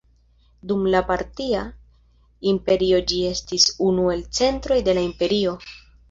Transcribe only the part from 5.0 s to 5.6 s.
imperio.